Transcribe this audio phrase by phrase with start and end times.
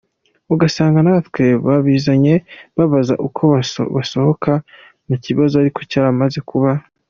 [0.53, 2.33] Ugasanga natwe babizanye
[2.77, 3.41] babaza uko
[3.95, 4.51] basohoka
[5.07, 6.71] mu kibazo ariko cyaramaze kuba.